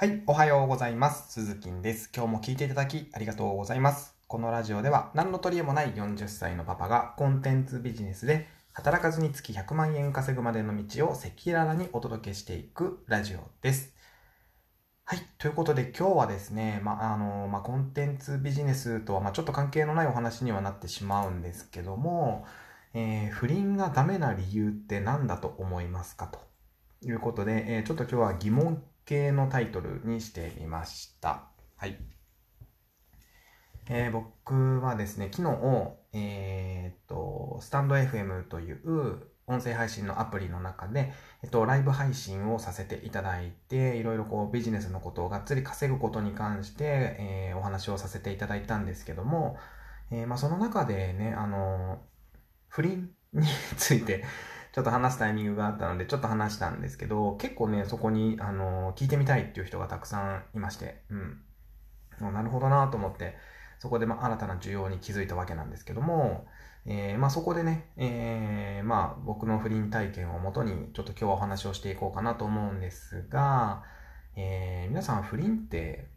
[0.00, 1.32] はい、おはようございます。
[1.32, 2.08] 鈴木です。
[2.14, 4.14] 今日も聞いていただきありがとうございます。
[4.28, 13.92] このラジオでは何の取り柄もない40歳のパパがコンテンツビジネスで働かずに月100万円稼ぐまでの道を赤裸々にお届けしていくラジオです。
[15.04, 15.18] はい。
[15.36, 22.46] ということで今日はですね、まあ、あの、まあ、コンテンツビジネスとは、ま、ちょっと関係のないお話にはなってしまうんですけども、
[22.94, 26.38] えー不倫がダメな理由って何だと思いますかと
[27.04, 31.44] いうことで、えーちょっと今日は疑問系のタイトルにしてみました。
[31.76, 31.96] はい。
[33.88, 35.56] えー僕はですね、昨日、
[36.12, 41.10] えーっと、スタンド FM という音声配信のアプリの中で、
[41.42, 46.84] えっと、ライブ配信をさせていただいて、いろいろこうビジネスのことをがっつり稼ぐことに関して、
[47.18, 49.56] えーお話をさせていただいたんですけども、
[50.10, 52.02] えーまあ、その中でね、あの
[52.68, 53.46] 不倫に
[53.78, 54.24] ついて
[54.72, 62.32] ちょっと話すタイミングがあったので、ちょっと話したんですけど、結構ね、そこに、あの聞いてみたいっていう人がたくさんいまして、うん。
[62.32, 63.36] なるほどなと思って、
[63.78, 66.46] そこで、ま、新たな需要に気づいたわけなんですけども、
[66.84, 73.84] えーまあ、そこでね、えーまあ、僕の不倫体験をもとに、ちょっと今日はお話をしていこうかなと思うんですが、
[74.36, 76.08] えー皆さん不倫って、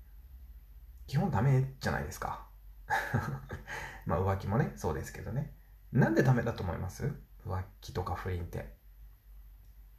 [1.07, 2.45] 基本ダメじゃないですか。
[4.05, 5.53] まあ、浮気もね、そうですけどね。
[5.91, 7.11] なんでダメだと思います？
[7.45, 8.73] 浮気とか不倫って。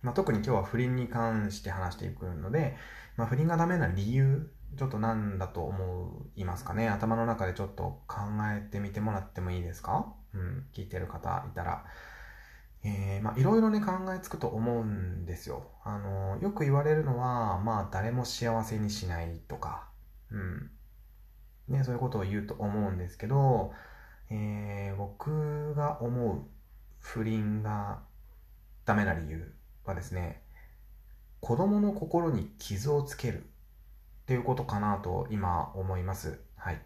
[0.03, 2.77] まあ、特に今日は不倫に関して話していくので、
[3.17, 8.21] まあ、不倫がダメな理由、ちょっと何だと思いますかね頭の中でちょっと考
[8.57, 10.13] えてみてもらってもいいですか？
[10.35, 11.85] うん、聞いてる方いたら。
[12.85, 15.71] えーまあ、いろいろね、考えつくと思うんですよ。
[15.85, 19.89] あの、よく言われるのは、まあ、誰も幸せにしないとか、
[20.33, 20.71] うん。
[21.69, 23.73] ね、そういうことを言うと思うんですけど、
[24.31, 26.43] えー僕が思う
[27.03, 28.01] 不倫が
[28.87, 29.53] ダメな理由
[29.85, 30.43] はですね、
[31.41, 33.45] 子供の心に傷をつけるっ
[34.27, 36.41] ていうことかなと今思います。
[36.57, 36.81] はい。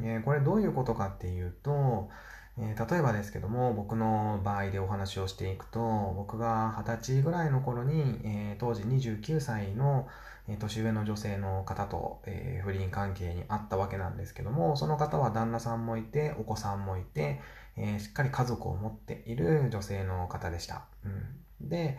[0.00, 2.08] えーこれどういうことかっていうと、
[2.58, 10.08] えー例えばですけども、僕の場合でお話をしていくと、僕が20歳ぐらいの頃に、えー当時29歳の、
[10.48, 17.40] えー年上の女性の方と、え不倫関係にあったわけなんですけども、その方は旦那さんもいて、お子さんもいて、
[17.76, 20.84] えしっかり家族を持っている女性の方でした。
[21.04, 21.08] う
[21.64, 21.98] ん、で、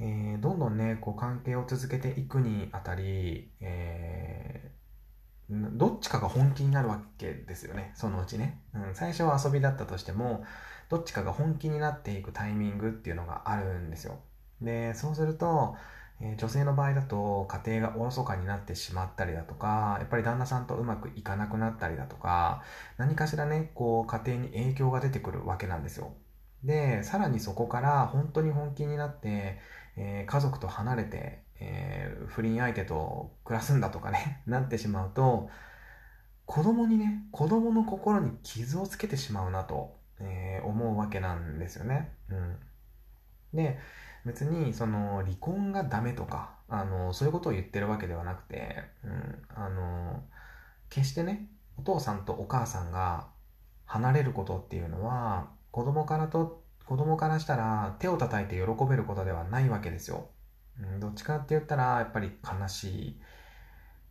[0.00, 4.70] えどんどんね、こう関係を続けていくにあたり、え
[5.50, 8.60] どっちかが本気になるわけですよね、そのうちね。
[8.74, 10.44] うん、最初は遊びだったとしても、
[10.90, 14.18] どっちかが本気になっていくタイミングっていうのがあるんですよ。
[14.60, 15.76] で、そうすると、
[16.20, 22.62] えー女性の場合だと家庭がおろそかになってしまったりだとか、やっぱり旦那さんとうまくいかなくなったりだとか、
[22.98, 26.12] 何かしらね、こう家庭に影響が出てくるわけなんですよ。
[26.64, 29.60] で、さらにそこから本当に本気になって、
[29.96, 35.50] えー家族と離れて、えー不倫相手と暮らすんだとかね、 なってしまうと、
[36.46, 42.12] 子供にね、子供の心に傷をつけてしまうなと、えー思うわけなんですよね。
[42.28, 42.56] うん。
[43.54, 43.78] で、
[44.24, 50.22] 別にその離婚がダメとか、あの、そういうことを言ってるわけではなくて、うん、あの、
[50.90, 51.48] 決してね、
[51.78, 53.28] お父さんとお母さんが
[53.86, 60.28] 離れることっていうのは、子供からと、子供からしたら手を叩いて喜べることではないわけですよ。
[60.80, 63.20] うん、どっちかって言ったら、やっぱり悲しい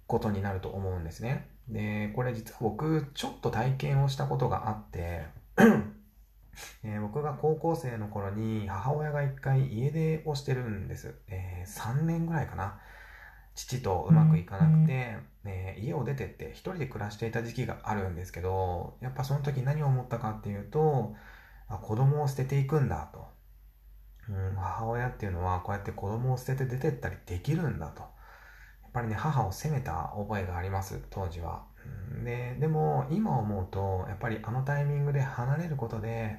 [0.07, 1.49] ことになると思うんですね。
[1.69, 5.25] で、これ実は僕、ちょっと体験をしたことがあって、
[6.83, 11.13] えー僕が高校生の頃に母親が一回家出をしてるんです。
[11.27, 12.79] えー3年ぐらいかな。
[13.55, 21.15] 父とうまくいかなくて、えー家を出てって一人で暮らしていた時期があるんですけど、やっぱその時何を思ったかっていうと、
[21.67, 23.27] あ子供を捨てていくんだと。
[24.29, 28.01] うん、母親っていうのはこうやって子供を捨てて出てったりできるんだと。
[28.01, 28.07] や
[28.89, 31.65] っぱりね、母を責めた覚えがあります、当時は。
[32.23, 36.37] で、でも今思うと、やっぱりあのタイミングで離れることで、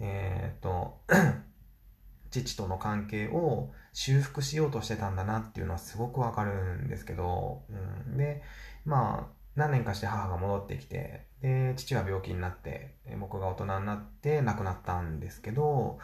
[0.00, 1.00] えーっと、
[2.30, 8.42] 父との関係を修復しようとしてたんだなっていうのはすごくわかるんですけど、うん、で、
[8.84, 15.98] まあ、何年かして母が戻ってきて、で、父は病気になって、僕が大人になって亡くなったんですけど、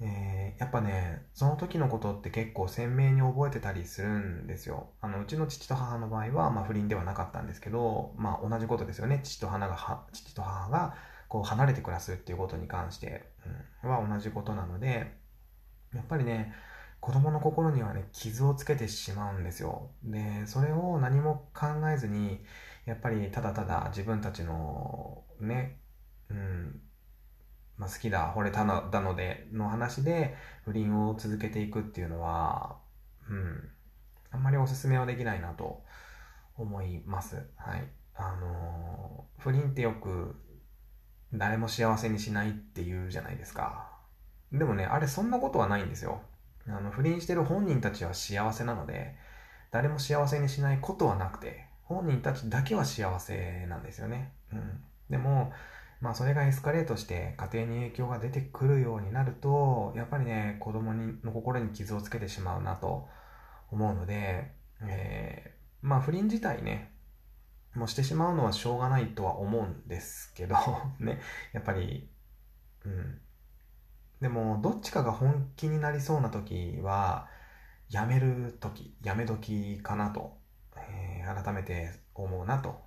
[0.00, 4.90] えーやっぱね、その時のことって結構鮮明に覚えてたりするんですよ。
[5.00, 9.20] あの、うちの父と母の場合は、まあ不倫ではなかったんですけど、まあ同じことですよね。
[9.22, 10.94] 父と母が、父と母が
[11.28, 13.30] こう離れて暮らすっていうことに関して、
[13.82, 15.14] うん、は同じことなので、
[15.94, 16.52] やっぱりね、
[17.00, 19.90] 子供の心にはね、傷をつけてしまうんですよ。
[20.02, 22.44] で、それを何も考えずに、
[22.84, 25.78] やっぱりただただ自分たちのね、
[26.30, 26.80] うん、
[27.78, 32.76] まあ、好きだ、惚れたのだのでの話で不倫を続けていくっていうのは、
[33.30, 33.68] うん、
[34.30, 35.82] あんまりお勧めはできないなと
[36.56, 37.36] 思います。
[37.56, 37.88] はい。
[38.16, 40.34] あのー、不倫ってよく
[41.32, 43.90] 誰も幸せにしないって言うじゃないですか。
[44.52, 46.20] でもね、あれそんなことはないんですよ。
[46.66, 49.14] あの、不倫してる本人たちは幸せなので、
[49.70, 54.32] 誰も幸せにしないことはなくて、本人たちだけは幸せなんですよね。
[54.52, 54.82] うん。
[55.10, 55.52] でも、
[56.00, 63.08] まあそれがエスカレートして家庭に影響が出てくるようになると、やっぱりね、子供にの心に傷をつけてしまうなと
[63.70, 64.52] 思うので、
[64.82, 66.92] えー、まあ不倫自体ね、
[67.74, 70.56] もうしてしまうのはしょうがないとは思うんですけど
[71.00, 71.20] ね、
[71.52, 72.10] やっぱり、
[72.84, 73.20] うん。
[74.20, 77.28] でも、どっちかが本気になりそうな時は、
[77.88, 80.38] やめる時、やめ時かなと、
[80.76, 82.80] えー、改めて思うなと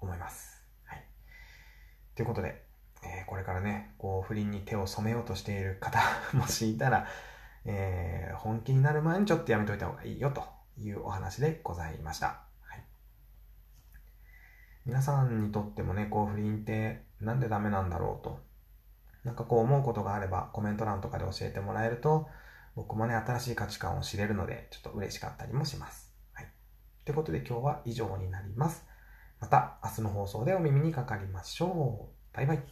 [0.00, 0.63] 思います。
[2.14, 2.62] ということで、
[3.02, 6.00] えー、これからね、こう、不倫に手を染めようとしている方、
[6.32, 7.06] もしいたら、
[7.64, 10.44] えー、本気になる前にちょっとやめといた方がいいよと
[10.78, 12.44] いうお話でございました。
[14.86, 18.38] 皆さんにとってもね、こう不倫ってなんでダメなんだろうと、
[19.24, 22.28] なんかこう思うことがあればコメント欄とかで教えてもらえると、
[22.76, 26.12] 僕もね、新しい価値観を知れるので、ちょっと嬉しかったりもします。
[26.34, 26.48] はい。
[27.06, 28.84] ということで今日は以上になります。
[29.44, 32.34] また明日の放送でお耳にかかりましょう。
[32.34, 32.62] バイバイ。